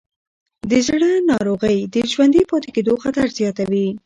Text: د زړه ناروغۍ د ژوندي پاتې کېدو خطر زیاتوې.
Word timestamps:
د 0.69 0.71
زړه 0.87 1.11
ناروغۍ 1.31 1.77
د 1.93 1.95
ژوندي 2.11 2.43
پاتې 2.51 2.69
کېدو 2.75 2.93
خطر 3.03 3.27
زیاتوې. 3.39 3.87